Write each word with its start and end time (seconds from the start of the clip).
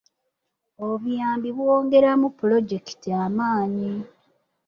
Obuyambi 0.87 1.49
bwongeramu 1.57 2.27
pulojekiti 2.39 3.09
amaanyi. 3.25 3.91